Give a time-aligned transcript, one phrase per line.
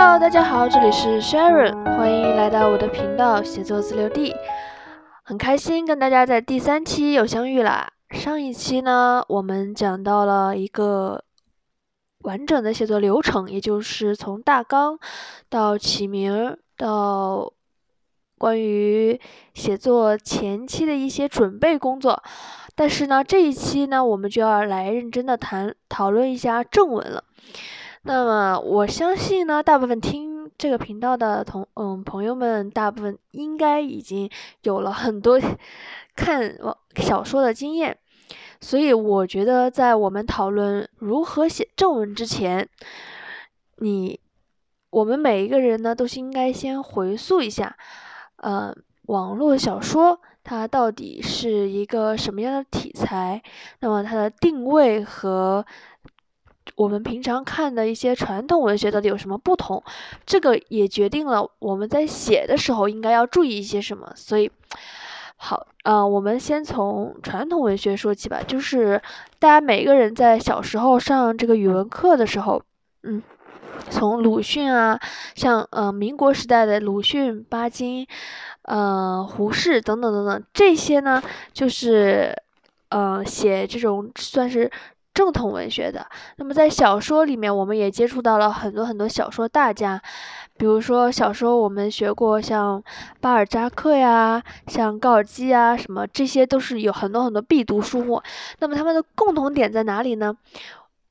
[0.00, 4.32] Hello，大家好，这里是 Sharon，欢迎来到我的频道写作自留地。
[5.24, 7.92] 很开心跟大家在第三期又相遇啦。
[8.10, 11.24] 上一期呢，我们讲到了一个
[12.20, 14.96] 完整的写作流程，也就是从大纲
[15.48, 17.52] 到起名到
[18.38, 19.20] 关于
[19.52, 22.22] 写作前期的一些准备工作。
[22.76, 27.24] 但是呢，这一期呢，我们就要来认真的谈讨论一下正文了。
[28.02, 34.30] 那么我相信呢，大部分听这个频道的同嗯朋友们，大部分应该已经
[34.62, 35.38] 有了很多
[36.14, 37.98] 看网小说的经验，
[38.60, 42.68] 所以我觉得在我们讨论如何写正文之前，
[43.78, 44.18] 你
[44.90, 47.76] 我们每一个人呢，都是应该先回溯一下，
[48.36, 48.74] 呃，
[49.06, 53.42] 网络小说它到底是一个什么样的题材，
[53.80, 55.66] 那么它的定位和。
[56.76, 59.82] 我们平常看的一些传统文学到底有什么不同？
[60.24, 64.12] 这个也决定了我们在写的时候应该要注意一些什么。
[64.14, 64.50] 所以，
[65.36, 68.42] 好，呃，我们先从传统文学说起吧。
[68.46, 69.00] 就是
[69.38, 72.62] 大家每个人在小时候上这个语文课的时候，
[73.02, 73.22] 嗯，
[73.90, 75.00] 从鲁迅啊，
[75.34, 78.06] 像呃民国时代的鲁迅、巴金，
[78.62, 82.34] 呃胡适等等等等，这些呢，就是
[82.90, 84.70] 呃写这种算是。
[85.18, 90.00] 正统文学的，那么在小说里面，我们也接触到了很多很多小说大家，
[90.56, 92.80] 比如说小时候我们学过像
[93.20, 98.22] 巴尔扎克呀，像高尔基啊，什么这些都是有很多很多必读书目。
[98.60, 100.36] 那么他们的共同点在哪里呢？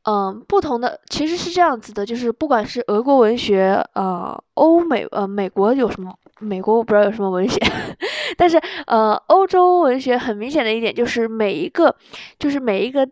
[0.03, 7.59] 嗯，不同的其实是这样子的，就是不管是俄国文学，呃，欧美呃美国有什么，美国我不知道有什么文学，
[8.37, 11.93] 但是呃欧洲文学很明显的一点就是每一个
[12.39, 13.05] 就是每一个。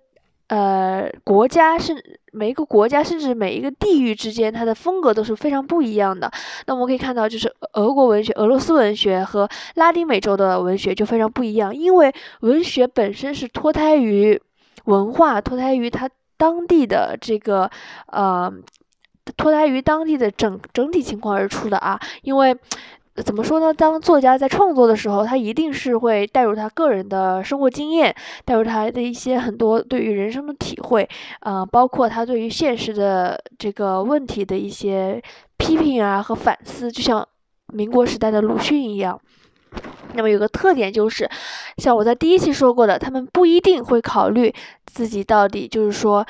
[0.48, 6.32] 呃，国家是每一个国家，甚至每一个地域之间，它的风格都是非常不一样的。
[6.68, 14.40] 那我们可以看到，就是俄国文学、俄罗斯文学和拉丁美洲的文学就非常不一样，因为文学本身是脱胎于
[14.84, 17.72] 文化，脱胎于它当地的这个
[18.08, 18.54] 呃，
[19.36, 22.56] 脱胎于当地的整整体情况而出的啊，因为。
[23.24, 23.74] 怎么说呢？
[23.74, 31.08] 当作家在创作的时候，他一定是会带入他个人的生活经验，带入他的一些很多对于人生的体会，
[31.40, 35.22] 呃，包括他对于现实的这个问题的一些
[35.58, 37.26] 批评啊和反思，就像
[37.68, 39.18] 民国时代的鲁迅一样。
[40.14, 41.30] 那么有个特点就是，
[41.78, 44.54] 像我在第一期说过的，他们不一定会考虑
[44.86, 46.26] 自己到底就是说。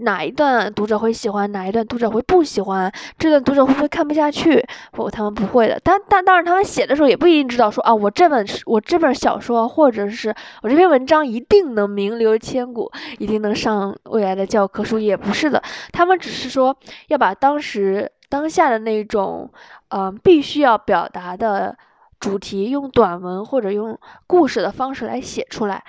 [0.00, 2.90] 哪一段读者会喜欢，哪一段读者会不喜欢？
[3.18, 4.64] 这段读者会不会看不下去？
[4.92, 5.80] 不，他们不会的。
[5.82, 15.62] 但但当然，他们写的时候也不一定知道说啊，我这本我这本小说，或者是我这篇文章一定能名留千古，一定能上未来的教科书，也不是的。
[15.92, 16.76] 他们只是说
[17.08, 19.50] 要把当时当下的那种，
[19.88, 21.76] 嗯，必须要表达的。
[22.20, 25.82] 主题用短文或者用故事的方式来写出来，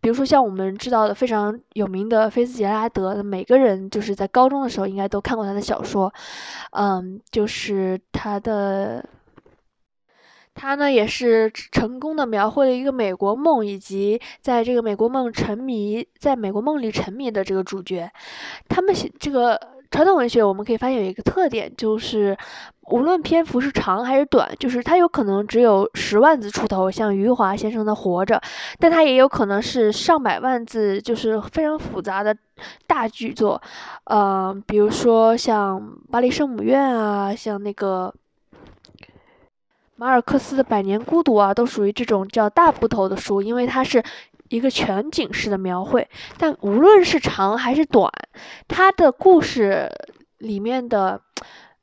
[0.00, 6.10] 比如说像我们知道的非常有名的菲茨杰拉德，每个人就是在高中的时候应该都看过他的小说，
[6.70, 9.04] 嗯，就是他的，
[10.54, 18.10] 他呢也是成功的描绘了一个美国梦，以及在这个美国梦沉迷，在美国梦里沉迷的这个主角，
[18.68, 19.74] 他们写这个。
[19.94, 22.36] 传统文学我们可以发现有一个特点，就是
[22.88, 28.34] 无论篇幅是长还是短，就是它有可能只有十万字出头，像余华先生的《活着》，
[28.80, 32.36] 但它也有可能是上百万字，就是非常复杂的
[32.88, 33.62] 大巨作。
[34.10, 35.80] 嗯，比如说像
[36.10, 38.12] 《巴黎圣母院》啊，像那个
[39.94, 44.02] 马尔克斯的《百年孤独》啊，都属于这种叫大部头的书，因为它是。
[44.54, 48.08] 一个全景式的描绘，但无论是长还是短，
[48.68, 49.90] 它的故事
[50.38, 51.20] 里面的，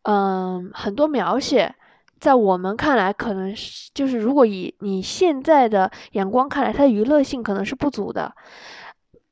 [0.03, 1.75] 嗯，很多描写，
[2.17, 8.33] 在我们看来，可能是就是如果以你现在的眼光看来，它的娱乐性可能是不足的。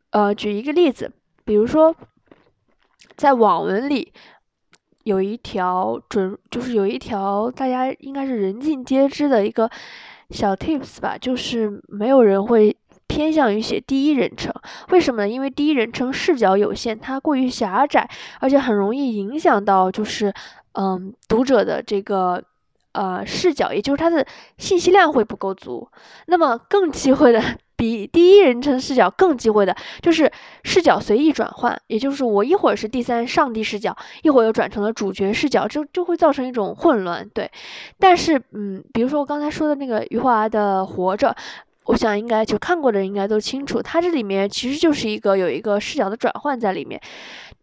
[0.09, 1.09] 呃，举一个例子，
[1.46, 1.96] 比如说，
[3.16, 4.11] 在网文里
[5.05, 9.72] 有一条准，就是有一条大家应该是人尽皆知的一个
[10.31, 12.75] 小 tips 吧，就是没有人会。
[13.09, 14.53] 偏向于写第一人称，
[14.91, 15.28] 为什么呢？
[15.28, 18.08] 因为第一人称视角有限，它过于狭窄，
[18.40, 20.32] 而且很容易影响到就是，
[20.73, 22.41] 嗯，读者的这个
[22.91, 24.23] 呃视角，也就是它的
[24.59, 25.90] 信息量会不够足。
[26.28, 27.44] 那么更忌讳的，
[27.76, 30.32] 比第一人称视角更忌讳的就是
[30.64, 37.28] 视角随意转换，也就是我一会儿是第三上帝视角，一会儿又转成了主角视角，就就会造成一种混乱。
[37.34, 37.50] 对，
[37.97, 41.29] 但是嗯，比如说我刚才说的那个余华的《活着》。
[41.90, 47.02] 我想应该就看过的人应该都清楚，它这里面其实就是一个有一个视角的转换在里面。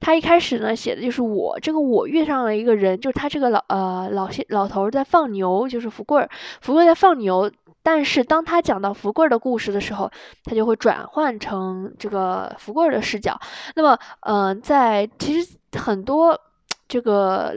[0.01, 6.29] 他一开始呢写的就是我这个我遇上了一个人，就是他这个老呃老先老头在放牛，就是福贵儿，
[6.61, 7.49] 福贵在放牛。
[7.85, 10.11] 但是当他讲到福贵儿的故事的时候，
[10.43, 13.39] 他就会转换成这个福贵儿的视角。
[13.77, 16.37] 那么，嗯，在其实很多
[16.89, 17.55] 这个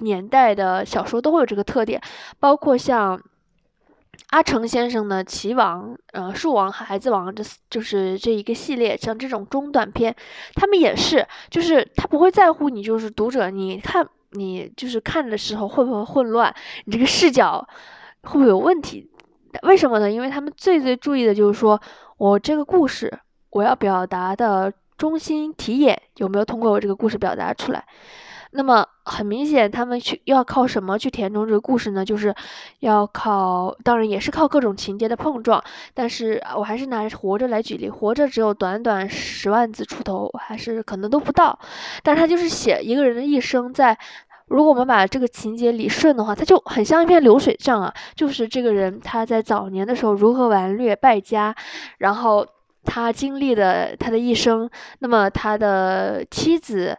[0.00, 1.98] 年代的小说都会有这个特点，
[2.38, 3.18] 包括像。
[4.30, 10.14] 阿成先生的《棋王》、呃，《树王》、《孩子王》，这就是这一个系列，像这种中短篇，
[10.54, 16.52] 他们也是，就是他不会在乎你，就是读者，你看你就是看的时候会不会混乱，
[16.86, 17.66] 你这个视角
[18.22, 19.08] 会不会有问题？
[19.62, 20.10] 为什么呢？
[20.10, 21.80] 因为他们最最注意的就是说
[22.18, 23.16] 我这个故事
[23.50, 27.84] 我要表达的中心题眼有没有通过我这个故事表达出来。
[28.56, 32.02] 那么很明显，他们去要靠什么去填充这个故事呢？
[32.02, 32.34] 就是
[32.80, 35.62] 要靠，当然也是靠各种情节的碰撞。
[35.92, 41.56] 但是我还是拿《活着》来举例，《活着》只有短短十万字出头，还是可能都不到。
[42.02, 43.96] 但是他就是写一个人的一生，在
[44.46, 47.92] 如果我们把这个情节理顺的话，他就很像一篇流水账啊。
[48.14, 51.54] 就是这个人他在早年的时候如何顽劣败家，
[51.98, 52.46] 然后
[52.84, 54.68] 他经历的他的一生，
[55.00, 56.96] 那么他的妻子。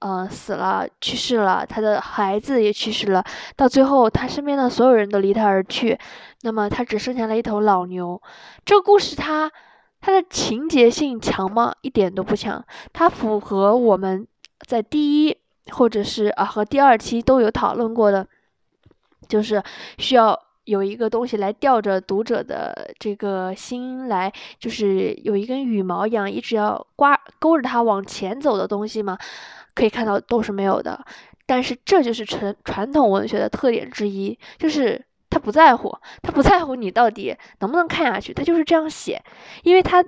[0.00, 3.24] 嗯，死了，去世了，他的孩子也去世了，
[3.56, 5.98] 到最后，他身边的所有人都离他而去，
[6.42, 8.20] 那么他只剩下了一头老牛。
[8.64, 9.50] 这个故事，它
[10.00, 11.74] 它的情节性强吗？
[11.80, 12.62] 一点都不强。
[12.92, 14.26] 它符合我们
[14.66, 15.36] 在第一
[15.72, 18.28] 或者是啊和第二期都有讨论过的，
[19.26, 19.62] 就是
[19.98, 29.16] 需要有一个东西来吊着读者的这个心，来就是有一根羽毛一样，一直要刮勾着他往前走的东西嘛？
[29.76, 31.04] 可以看到都是没有的，
[31.44, 39.22] 但是这就是传传统文学的特点之一，就是他不在乎，他不在乎你到底能不能看下去，他就是这样写，
[39.62, 40.02] 因为他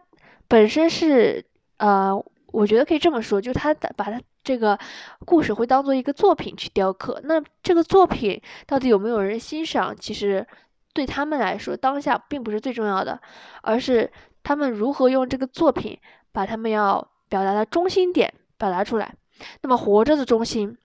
[0.49, 1.45] 本身是
[1.77, 2.13] 呃，
[2.51, 4.79] 我觉得可以这么说，就是他把他这个
[5.27, 10.47] 故事会当做一个作品去雕刻，那这个作品到底有没有人欣赏，其实
[10.95, 13.21] 对他们来说当下并不是最重要的，
[13.61, 14.11] 而是
[14.43, 15.99] 他们如何用这个作品
[16.33, 19.15] 把他们要表达的中心点表达出来。
[19.63, 20.77] 那么活着的中心，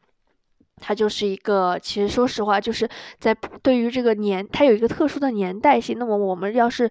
[0.78, 2.90] 它就是一个，其实说实话，就是
[3.20, 5.98] 在对于这个年，它有一个特殊的年代性。
[5.98, 6.90] 那么我们要是，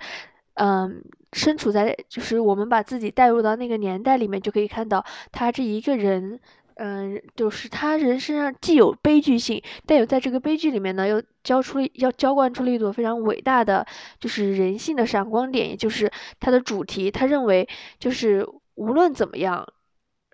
[0.54, 6.38] 嗯，身处在，就是我们把自己带入到那个年代里面，就可以看到他这一个人，
[6.76, 13.86] 嗯，就是他人身上既有悲剧性，但有在这个悲剧里面呢，又浇出要浇灌出了一朵非常伟大的，
[14.18, 16.10] 就是人性的闪光点，也就是
[16.40, 17.10] 它的主题。
[17.10, 17.68] 他认为，
[17.98, 19.66] 就是无论怎么样。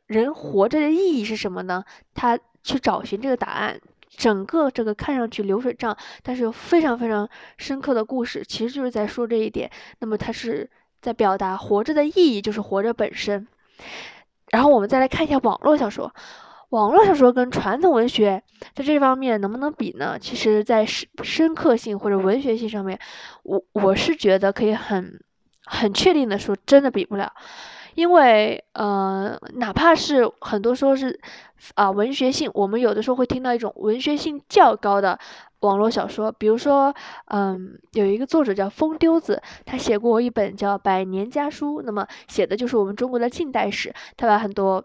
[0.08, 1.84] 人活着的意义是什么呢？
[2.12, 3.81] 他去找寻这个答案。
[4.10, 9.70] 整个这个看上去流水账，但是又非常非常深刻的故事，其实就是在说这一点。
[10.00, 10.69] 那么他是
[11.00, 13.46] 在表达活着的意义，就是活着本身。
[14.50, 16.12] 然后我们再来看一下网络小说，
[16.70, 18.43] 网络小说跟传统文学
[18.75, 20.19] 在这方面能不能比呢？
[20.19, 22.99] 其实，在深深刻性或者文学性上面，
[23.44, 25.20] 我我是觉得可以很
[25.66, 27.31] 很确定的说，真的比不了。
[27.99, 31.19] 因为，呃，哪怕是很多说是，
[31.75, 35.19] 啊，文学性，我们有的时候会听到一种文学性较高的
[35.62, 44.85] 网络小说，比如说，嗯，有一个作者叫风丢子，他写过一本叫《百年家书》，那么写的就是我们中国的近代史，他把很多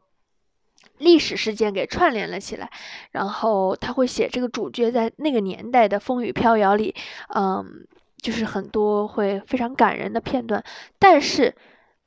[0.97, 2.67] 历史事件给串联了起来，
[3.11, 6.95] 然后他会写这个主角在那个年代的风雨飘摇里，
[7.35, 7.85] 嗯，
[8.17, 10.63] 就是很多会非常感人的片段，
[10.97, 11.53] 但是。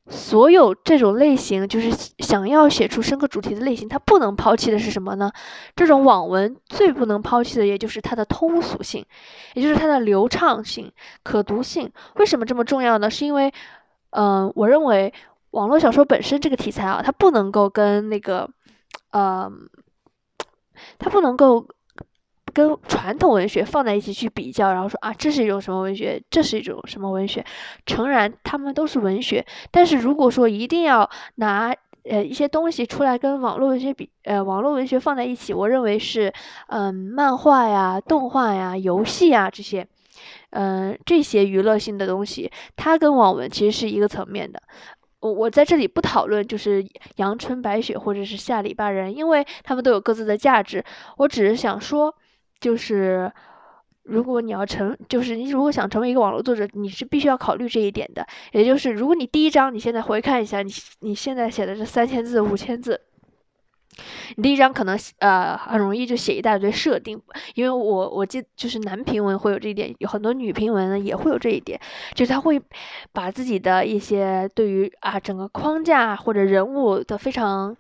[0.09, 5.33] 所有这种类型，就是想要写出深刻主题的类型，它不能抛弃的是什么呢？
[5.75, 9.05] 这种网文最不能抛弃的，也就是它的通俗性，
[9.55, 11.91] 也就是它的流畅性、可读性。
[12.15, 13.11] 为什么这么重要呢？
[13.11, 13.53] 是因为，
[14.11, 15.13] 嗯，我认为
[15.51, 18.49] 网络小说本身这个题材啊，它不能够跟那个，
[19.11, 19.51] 呃，
[20.99, 21.67] 它不能够。
[22.57, 27.45] 跟传统文学放在一起去比较，然后说啊，这是一种什么文学，这是一种什么文学。
[27.85, 31.71] 诚然，他们都是文学，但是如果说一定要拿
[32.05, 36.33] 呃一些东西出来跟网络文学比，呃，网络文学放在一起，我认为是
[36.69, 39.87] 嗯，漫画呀、动画呀、游戏啊这些，
[40.49, 44.63] 嗯，这些娱乐性的东西，它跟网文其实是一个层面的。
[45.21, 46.83] 我我在这里不讨论就是
[47.17, 50.83] 阳春白雪或者是下里巴人，因为他们都有各自的价值。
[51.19, 52.15] 我只是想说。
[52.61, 53.31] 就是，
[54.05, 58.27] 如果你要成，就是你如果想成为一个网络作者，你是必须要考虑这一点的。
[58.53, 63.01] 也就是，如果你第一章你现在回看一下，你你现在写的这三千字、五千字，
[64.37, 67.21] 你第一章可能呃很容易就写一大堆设定，
[67.55, 71.79] 因为我我记就是男评文会有这一点，有很多女评文呢也会有这一点，
[72.15, 72.61] 就是他会
[73.13, 77.77] 把自己的一些对于啊整个框架或者人物的非常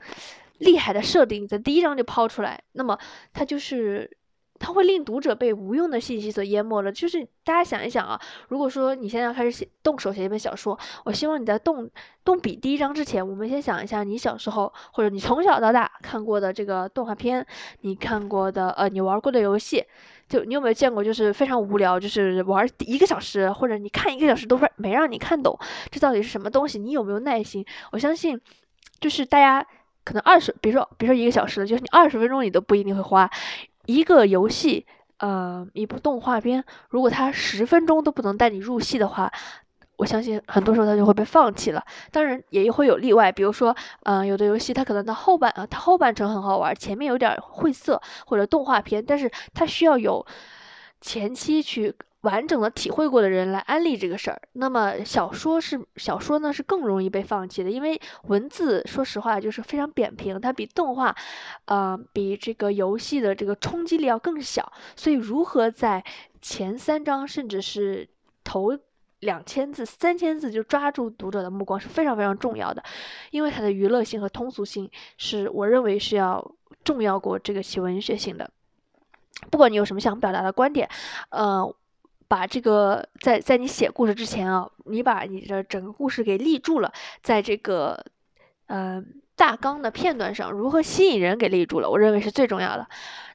[0.58, 2.98] 厉害的设定在第一章就抛出来，那么
[3.32, 4.10] 他就是。
[4.58, 6.90] 它会令读者被无用的信息所淹没了。
[6.92, 11.88] 就是大家想一想啊，如果说你现在要开始写动手写一本小说，我希望你在动
[12.24, 17.46] 动笔第一章之前，我们先想一下你小时候或者你从小到大看过的这个动画片，
[17.80, 19.84] 你看过的呃你玩过的游戏，
[20.28, 25.58] 就你有没有见过就是非常无聊，就是玩一个小时或者你看一个小时都没让你看懂，
[25.90, 26.78] 这到底是什么东西？
[26.78, 27.64] 你有没有耐心？
[27.92, 28.40] 我相信，
[29.00, 29.66] 就是大家
[30.04, 33.30] 可能二十，比如说比如说一个小时，就是你二十分钟你都不一定会花。
[33.86, 34.86] 一个游戏，
[35.18, 39.32] 呃，一部动画片，如果它十分钟都不能带你入戏的话，
[39.96, 41.82] 我相信很多时候它就会被放弃了。
[42.12, 50.26] 当然也会有例外，比如说，呃，有的游戏它可能到后半啊，它后半程很好玩，前面有点晦涩或者动画片，但是它需要有
[51.00, 51.94] 前期去。
[52.26, 61.14] 完整的体会过的人来安利这个事儿，那么小说是小说呢是更容易被放弃的，因为文字说实话就是非常扁平，它比动画，
[61.66, 66.02] 呃，比这个游戏的这个冲击力要更小，所以如何在
[66.42, 68.08] 前三章甚至是
[68.42, 68.76] 头
[69.20, 72.82] 两千字、三千字就抓住读者的目光是非常非常重要的，
[73.30, 76.52] 因为它的娱乐性和通俗性是我认为是要
[76.82, 78.50] 重要过这个其文学性的。
[79.48, 80.90] 不管你有什么想表达的观点，
[81.30, 81.72] 呃。
[82.28, 86.92] 把这个在在你写故事之前啊，你把你的整个故事给立住了，
[87.22, 88.04] 在这个
[88.66, 92.86] 嗯大纲的片段上，如何吸引人给立住了，我认为是最重要的。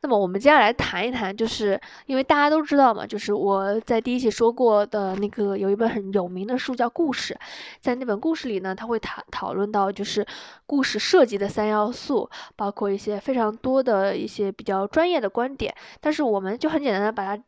[0.02, 7.34] 那么我们接下来谈一谈，就是因为大家都知道嘛，就是我在第一期说过的那个有一本很有名的书叫《故事》，
[7.80, 10.26] 在那本故事里呢，他会讨讨论到就是
[10.66, 17.44] 故事设计的三要素，包括一些非常多的一些比较专业的观点，但是我们就很简单的把它。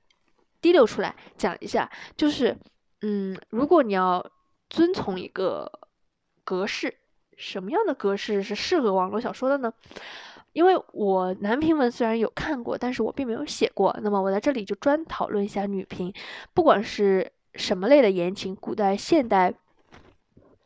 [0.64, 2.58] 滴溜出来讲一下，就是，
[3.02, 4.26] 嗯，如果你要
[4.70, 5.70] 遵从一个
[6.44, 6.96] 格式，
[7.38, 9.72] 什么样的格式是适合网络小说的呢？
[10.54, 16.14] 因为我男评文虽然有看过，但是我并没有写过，那么我在这里就专讨论一下女评，
[16.54, 19.54] 不管是什么类的言情，古代、现代，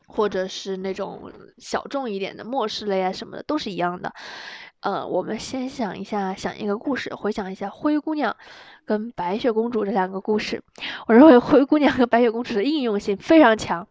[0.06, 4.14] 或者是那种小众一点的末世类啊什么的，都是一样的。
[4.88, 8.34] 呃，我们先想一下，想一个故事，回想一下灰姑娘
[8.86, 10.64] 跟白雪公主这两个故事。
[11.08, 13.86] 我认为灰姑娘和白雪公主的应用性非常强，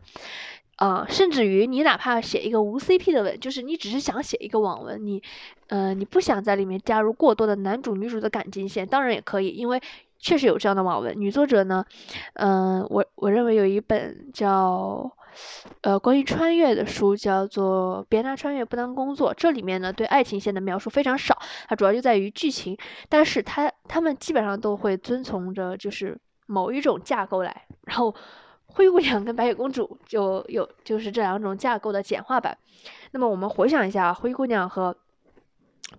[0.77, 5.23] 啊，甚至于你哪怕写一个无 CP 的文，就是你只是想写一个网文，你，
[5.69, 9.79] 呃，你不想在里面加入过多的男主女主的感情线，当然也可以，因为
[10.19, 11.13] 确实有这样的网文。
[11.21, 11.85] 女作者呢，
[12.33, 15.13] 嗯，我我认为有一本叫。
[15.83, 21.39] 呃，关于穿越的书叫做《别拿穿越不当工作》，这里面呢对爱情线的描述非常少，
[21.69, 22.77] 它主要就在于剧情，
[23.09, 28.15] 但是它他们基本上都会遵从着就是某一种架构来，然后
[28.67, 32.57] 灰姑娘跟白雪公主就有就是这两种架构的简化版。
[33.13, 34.97] 那么我们回想一下灰姑娘和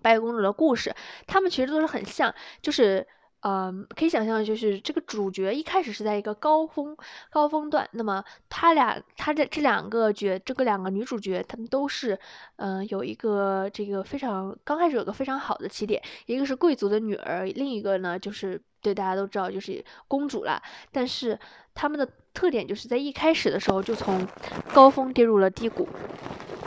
[0.02, 0.94] 白雪公主的故事，
[1.26, 3.06] 他们其实都是很像，就是。
[3.42, 6.96] 嗯，可以想象，就是这个主角一开始是在一个高峰
[7.30, 12.18] 高峰段，那么他俩，他这这两个角，这个两个女主角，她们都是，
[12.56, 21.38] 嗯，有一个这个非常刚开始有个非常好的起点，一个是贵族的女儿，另一个呢就是对大家都知道就是公主了，但是
[21.76, 24.26] 他们的特点就是在一开始的时候就从
[24.74, 25.88] 高峰跌入了低谷，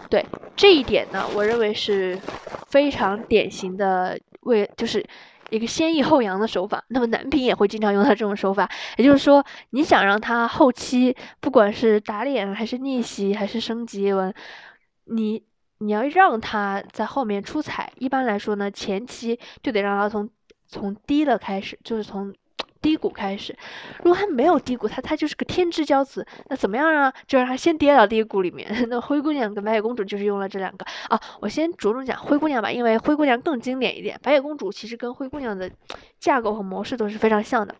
[0.09, 0.25] 对
[0.55, 2.17] 这一点呢，我认为是
[2.69, 5.05] 非常典型的，为就是。
[5.51, 8.67] 一个先抑后扬的手法，那么男频也会经常用到这种手法，
[8.97, 14.33] 也就是说，你想让他后期不管是打脸还是逆袭还是升级文，
[15.05, 15.43] 你
[15.77, 20.29] 你要让他在后面出彩，一般来说呢，前期就得让他从
[20.67, 22.33] 从低的开始，就是从。
[22.81, 23.55] 低谷开始，
[24.03, 27.13] 如果他没有低谷，他他就是个天之骄子，那怎么样啊？
[27.27, 28.67] 就让他先跌到低谷里面。
[28.89, 31.19] 那灰姑娘跟白雪公主就是用了这两个啊。
[31.39, 34.19] 我先着重讲灰姑娘吧，因为灰姑娘更经典一点。
[34.23, 35.69] 白雪公主其实跟灰姑娘的
[36.19, 37.75] 架构和模式都是非常像的。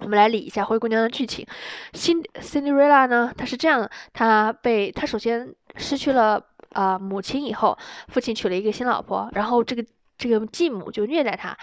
[0.00, 1.46] 我们来理一下灰姑娘的剧情。
[1.92, 6.42] 辛 Cinderella 呢，她是这样的，她被她首先失去了
[6.72, 7.78] 啊母亲以后，
[8.08, 9.84] 父亲娶了一个新老婆，然后这个
[10.18, 11.56] 这个继母就虐待她。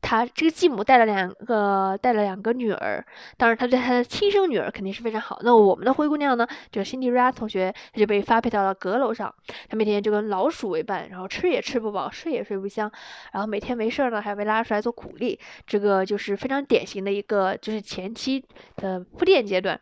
[0.00, 3.04] 他这个继母带了两个带了两个女儿，
[3.36, 5.38] 当然他对他的亲生女儿肯定是非常好。
[5.42, 9.34] 那我们的灰姑娘呢，就辛迪瑞拉同学，她就被发配到了阁楼上，
[9.68, 12.90] 她每天就跟老鼠为伴，然后吃也吃不饱，睡也睡不香，
[13.32, 18.44] 然后每天没事儿呢还要被拉出来做苦力，这个就是非常典型的一个就是前期
[18.76, 19.78] 的铺垫阶段。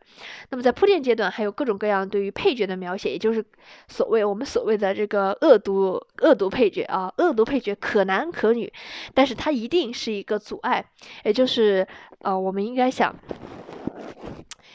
[0.50, 3.44] 那么在铺垫阶段还有各种各样对于配角的描写，也就是
[3.88, 8.72] 所谓我们所谓的这个恶毒恶毒配角啊，恶毒配角可男可女，
[9.12, 10.05] 但是他一定是。
[10.06, 10.84] 是一个阻碍，
[11.24, 11.88] 也就是
[12.20, 13.12] 呃，我们应该想，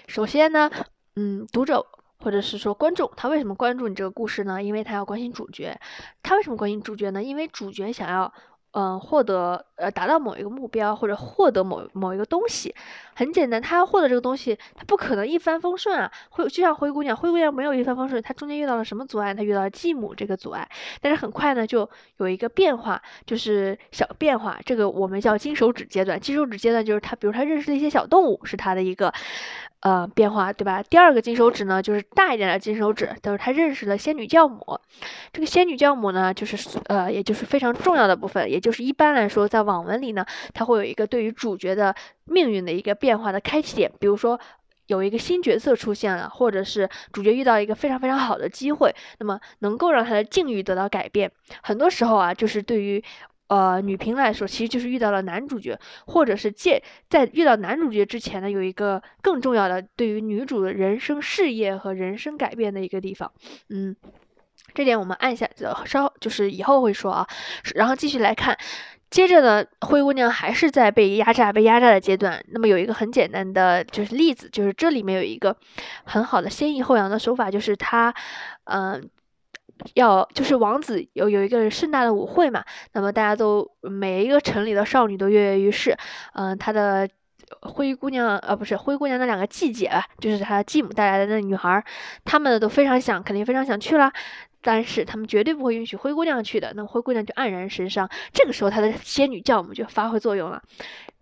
[0.08, 0.70] 首先呢，
[1.16, 1.86] 嗯，读者
[2.20, 4.62] 或者是说观众，他为什么关注你这个故事呢？
[4.62, 5.80] 因为他要关心主角。
[6.22, 7.24] 他为什么关心主角呢？
[7.24, 8.34] 因为主角想要。
[8.74, 12.74] 嗯，获得呃达到某一个目标或者获得某某一个东西，
[13.14, 16.10] 很简单，他要获得这个东西，他不可能一帆风顺啊。
[16.30, 19.34] 灰就像灰姑娘，灰姑娘没有一帆风顺，她中间遇到了什么阻碍？
[19.34, 20.70] 她遇到了继母这个阻碍，
[21.02, 26.18] 但是很快呢就有一个变化，就是小变化，这个我们叫金手指阶段。
[26.18, 29.14] 金手指阶段就是他，比如他认识了一些小动物，是他的一个。
[29.82, 30.84] 呃，变化对吧？
[30.84, 34.80] 第二个金手指呢，就是大一点的金手指，都是他认识了仙女教母。
[35.34, 40.24] 这个仙女教母呢，就是呃，也就是非常重要的部分，也就是一般来说，在网文里呢，
[40.54, 41.96] 它会有一个对于主角的
[42.26, 43.92] 命运的一个变化的开启点。
[44.00, 44.40] 比如说，
[44.86, 51.32] 有一个新角色出现了，或者是主角遇到一个非常非常好的机会，那么能够让他的境遇得到改变。
[51.64, 53.04] 很多时候啊，就是对于。
[53.52, 55.78] 呃，女频来说，其实就是遇到了男主角，
[56.08, 63.30] 或者是借在遇到男主角之前呢，有一个更重要的对于女主的人生事业和人生改变的一个地方。
[63.70, 63.94] 嗯，
[64.74, 65.50] 这点我们按下
[65.84, 67.28] 稍就是以后会说啊。
[67.76, 68.58] 然后继续来看，
[69.10, 72.42] 接着呢，灰姑娘还是在被压榨、被压榨的阶段。
[72.54, 75.58] 那么有一个很简单的就是例子，就是这里面有一个
[76.06, 78.16] 很好的先抑后扬的手法，就是她，
[78.64, 79.10] 嗯。
[79.94, 85.98] 要就是王子有有一个盛大的舞会嘛，那么大家都每一个城里的少女都跃跃欲试，
[86.34, 87.10] 嗯，他的
[87.62, 91.84] 灰姑娘呃不是灰姑娘那两个继姐吧，就是他继母带来的那女孩，
[92.24, 94.12] 她们都非常想，肯定非常想去了，
[94.62, 98.10] 但是他们绝对不会允许灰姑娘去的，那灰姑娘就黯然神伤。
[98.32, 100.62] 这个时候，她的仙女教母就发挥作用了。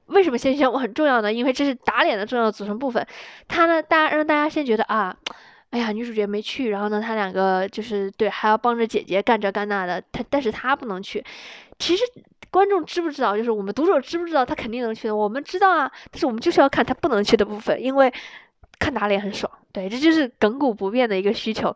[0.05, 1.33] 为什么仙女教母很重要呢？
[1.33, 3.07] 因为这是打脸的重要组成部分。
[3.47, 5.15] 她呢，大家让大家先觉得啊。
[5.71, 11.23] 哎呀，女主角没去，然后呢，他两个就是对，还要帮着姐姐干这干那的，他但是他不能去。
[11.77, 12.03] 其实
[12.49, 13.37] 观众知不知道？
[13.37, 14.43] 就是我们读者知不知道？
[14.43, 15.91] 他肯定能去的，我们知道啊。
[16.11, 18.11] 但是我们就是要看他不能去的部分，因为
[18.79, 19.51] 看打脸很爽。
[19.71, 21.75] 对，这就是亘古不变的一个需求。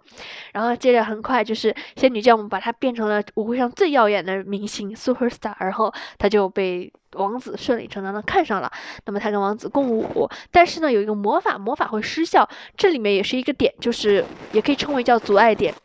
[0.51, 6.91] 然后接着很快就是仙女教母把她变成了舞会上最耀眼的明星 super star，然后她就被。
[7.15, 8.71] 王子顺理成章的看上了，
[9.05, 15.75] 那么他跟王子共舞，但是呢，有一个魔法，魔法会失效，这里面也是一个点，就是也可以称为叫阻碍点。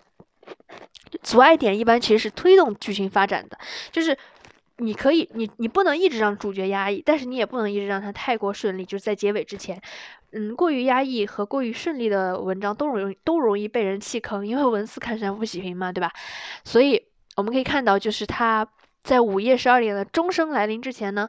[1.22, 3.58] 阻碍点一般其实是推动剧情发展的，
[3.92, 4.16] 就是
[4.78, 9.78] 你可以，你你不能一直让主角压抑，但是你也不能一直让他太过顺利，就是在结尾之前，
[10.32, 16.12] 嗯，过于压抑和过于顺利的文章都容易都容易被人弃坑，因为文思看山不喜平嘛，对吧？
[16.64, 17.02] 所以
[17.36, 18.68] 我们可以看到，就是他。
[19.04, 21.26] 在午夜十二点的钟声来临之前呢。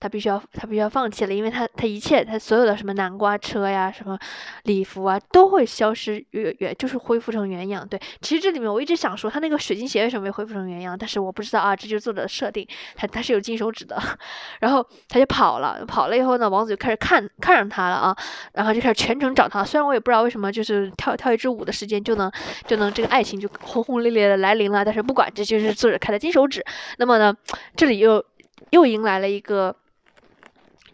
[0.00, 4.18] 他必须要，他必须要放弃了，因为他，他一切，他所有的什么南瓜车呀，什么
[4.62, 7.86] 礼服啊，都会消失，原原就是恢复成原样。
[7.86, 10.96] 对，其实这里面我一直想说，他那个水晶鞋为什么没恢复成原样？
[10.98, 14.00] 但是我不知道啊，这就是作者的设定，他他是有金手指的。
[14.60, 18.16] 然后他就跑了，跑了以后呢，王子就开始看看上他了啊，
[18.54, 19.62] 然后就开始全程找他。
[19.62, 22.32] 虽然我也不知道为什么，就是跳跳一支舞的时间就能
[22.66, 26.64] 就能这个爱情就轰轰烈烈的来临了，但是不管，这就是作者开的金手指。
[26.96, 27.36] 那么呢，
[27.76, 28.24] 这里又
[28.70, 29.76] 又迎来了一个。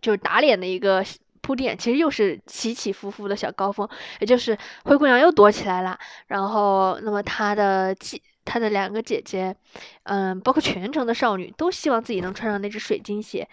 [0.06, 1.04] 就是打脸的一个
[1.40, 3.88] 铺垫，其实又是起起伏伏的小高峰，
[4.20, 9.56] 也就是灰姑娘又躲起来了，然后那么她的姐，她的两个姐姐，
[10.04, 13.48] 嗯，包括全城的少女都希望自己能穿上那只水晶鞋。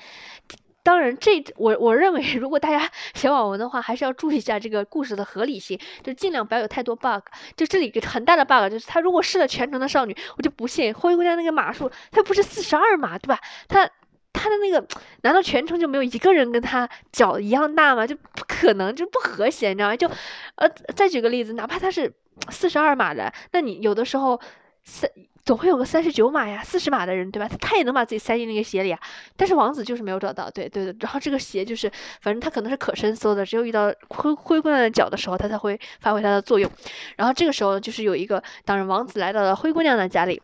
[0.83, 7.23] 当然，这我我认为，如果大家 写网文的话，还是要注意一下这个故事的合理性，就尽量不要有太多 bug。
[7.57, 13.39] 就这里个很大的 bug，就是他如果试了全城的少女，我就不信灰姑娘那个码数，她不是四十二码，对吧？
[13.67, 13.89] 她。
[14.33, 14.85] 他的那个，
[15.21, 18.05] 难道全程就没有一个人跟他脚一样大吗？
[18.05, 19.95] 就不可能，就不和谐，你知道吗？
[19.95, 20.09] 就，
[20.55, 22.11] 呃，再举个例子，哪怕他是
[22.49, 24.39] 四十二码的，那你有的时候
[24.83, 25.09] 三
[25.45, 27.49] 总会有个三十九码呀、四十码的人，对吧？
[27.59, 28.99] 他也能把自己塞进那个鞋里啊。
[29.35, 30.95] 但是王子就是没有找到，对对对。
[31.01, 31.91] 然后这个鞋就是，
[32.21, 36.71] 反正他可能是可伸缩的，只有遇到灰灰姑娘的脚的时候，他才会发挥它的作用。
[37.17, 40.41] 然后这个时候就是有一个，当然王子来到了灰姑娘的家里。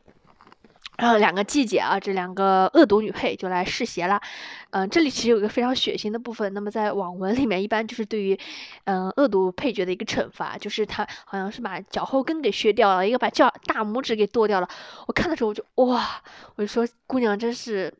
[0.99, 4.21] 然后两个季姐啊，这两个恶毒女配就来试鞋了。
[4.71, 6.53] 嗯，这里其实有一个非常血腥的部分。
[6.53, 8.37] 那么在网文里面，一般就是对于
[8.83, 14.67] 嗯恶毒配角的一个惩罚，就是他好像是把脚后跟给削掉了，一个把脚大拇指给剁掉了。
[15.07, 16.21] 我看的时候我就哇，
[16.55, 17.93] 我就说姑娘真是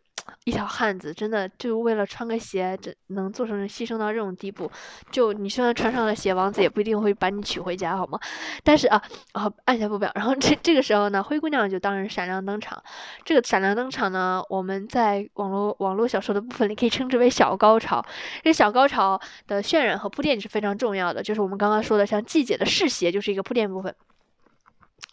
[0.46, 4.72] 一条汉子，真的就为了穿个鞋，这能做成牺牲到这种地步？
[5.12, 8.20] 就你虽然穿上了鞋，王子也不一定会把你娶回家，好吗？
[8.64, 9.02] 但是啊，
[9.34, 10.12] 啊，按下不表。
[10.16, 12.82] 然后这这个时候呢，灰姑娘就当然闪亮登场。
[13.24, 18.04] 这个闪亮登场呢，我们在网络网络小说的部分里可以称之为小高潮。
[18.44, 23.94] 这小高潮的渲染和铺垫是非常重要的，就是我们刚刚说的，像季姐的试鞋就是一个铺垫部分。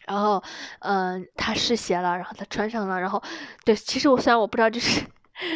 [0.07, 0.43] 然后，
[0.81, 3.23] 嗯，他试鞋了，然后他穿上了，然后，
[3.65, 5.03] 对，其实我虽然我不知道，就 是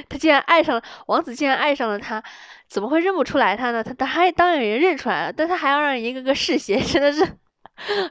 [0.09, 2.23] 他竟然爱上了王子，竟然爱上了他，
[2.69, 3.83] 怎么会认不出来他呢？
[3.83, 7.25] 他他还当然也认出来了，但他还要让人一个个试鞋， 真的是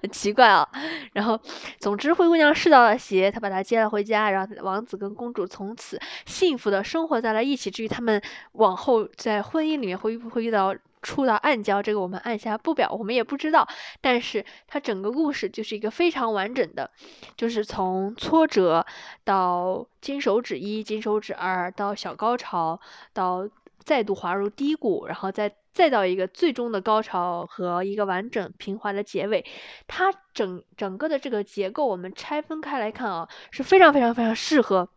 [0.01, 0.67] 很奇怪啊。
[1.13, 1.39] 然后，
[1.79, 7.69] 总之灰姑娘试到了鞋，她把他接了回家，然后王子跟公主从此幸福的生活在了一起。
[7.69, 8.21] 至于他们
[8.53, 10.73] 往后在婚姻里面会不会遇到？
[11.01, 13.67] 触到暗礁，这个我们按下不表，我们也不知道。
[14.01, 16.91] 但是它整个故事就是一个非常完整的，
[17.37, 18.85] 就是从挫折
[19.23, 22.79] 到金手指一、金手指二，到小高潮，
[23.13, 23.49] 到
[23.83, 29.45] 再度滑入低谷，然后再再到一个最终的高潮和一个完整平滑的结尾。
[29.87, 34.89] 它整整个的这个结构，我们拆分开来看啊，是非常非常非常适合。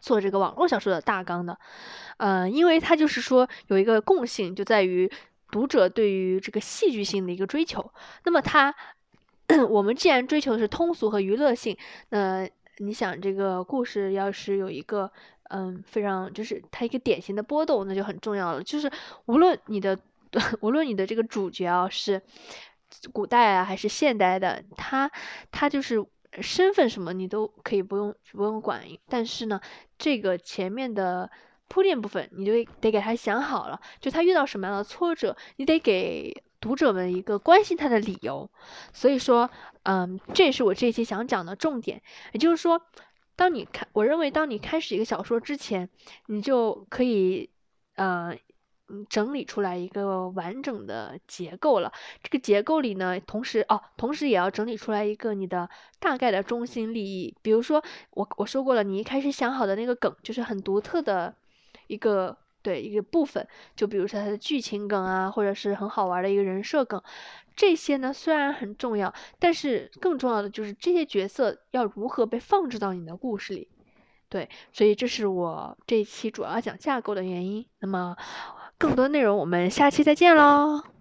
[0.00, 1.58] 做这个网络小说的大纲的，
[2.18, 5.10] 呃，因为它就是说有一个共性，就在于
[5.50, 7.90] 读者对于这个戏剧性的一个追求。
[8.24, 8.74] 那么它，
[9.68, 11.76] 我们既然追求的是通俗和娱乐性，
[12.10, 15.10] 那你想这个故事要是有一个，
[15.50, 18.62] 嗯，非常就是它一个典型的波动，那就很重要了。
[18.62, 18.90] 就是
[19.24, 19.98] 无论你的，
[20.60, 22.22] 无论你的这个主角啊是
[23.12, 25.10] 古代啊还是现代的，他
[25.50, 26.04] 他就是。
[26.40, 29.60] 身份什么你都可以不用不用管，但是呢，
[29.98, 31.30] 这个前面的
[31.68, 38.50] 铺垫部分你就得给他想好了，就他遇到什么样的挫折，你得给读者们一个关心他的理由。
[38.92, 39.50] 所以说，
[39.84, 42.02] 嗯，这也是我这一期想讲的重点。
[42.32, 42.82] 也就是说，
[43.34, 45.88] 当你看，我认为当你开始一个小说之前，
[46.26, 47.50] 你就可以，
[47.96, 48.36] 呃。
[48.88, 51.92] 嗯，整理出来一个完整的结构了。
[52.22, 55.68] 这个结构里呢，同时哦，同时也要整理出来一个你的
[55.98, 57.36] 大概的中心利益。
[57.42, 61.34] 比如说，我我说过了，你一开始想好的那个梗，就是很独特的
[61.88, 63.48] 一个对一个部分。
[63.74, 67.02] 就比如说它的剧情梗啊，或者是很好玩的一个人设梗，
[67.56, 73.68] 这些呢虽然很重要，但是更重要的就是这些角色要如何被放置到你的故事里。
[74.28, 77.66] 对，所以这是我这一期主要讲架构的原因。
[77.80, 78.16] 那么。
[78.78, 80.95] 更多内容，我们下期再见喽。